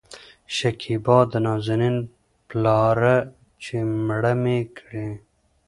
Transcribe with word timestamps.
شکيبا: 0.57 1.17
د 1.31 1.33
نازنين 1.45 1.97
پلاره 2.49 3.15
چې 3.63 3.75
مړه 4.07 4.33
مې 4.41 4.59
کړې 4.77 5.07